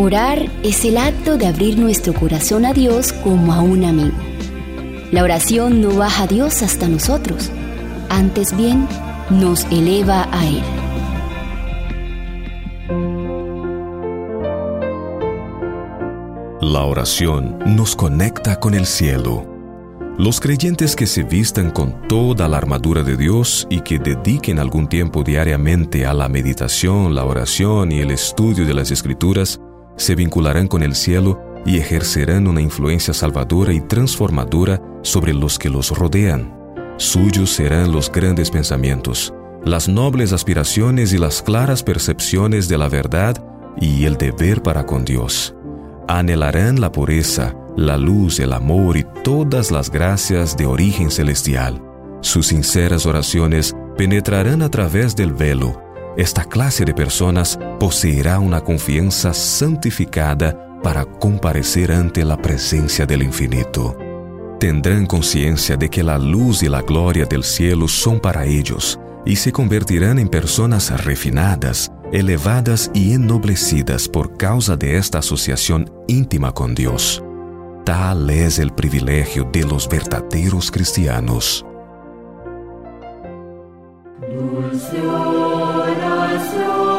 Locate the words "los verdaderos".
79.62-80.72